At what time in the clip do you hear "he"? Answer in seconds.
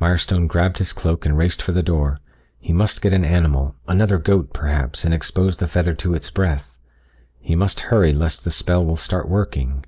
2.58-2.72, 7.38-7.54